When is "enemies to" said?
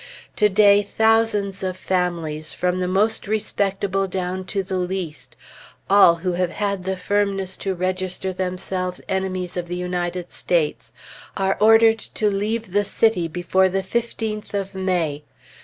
9.07-9.61